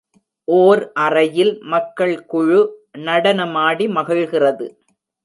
[0.47, 2.61] ஓர் அறையில் மக்கள் குழு
[3.05, 4.67] நடனமாடி மகிழ்கிறது.